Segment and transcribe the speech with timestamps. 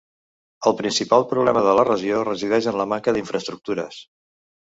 [0.69, 4.01] El principal problema de la regió resideix en la manca d'infraestructures.